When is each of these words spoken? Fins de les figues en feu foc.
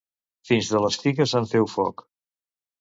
Fins 0.51 0.71
de 0.71 0.81
les 0.85 0.97
figues 1.05 1.37
en 1.43 1.51
feu 1.53 1.71
foc. 1.77 2.05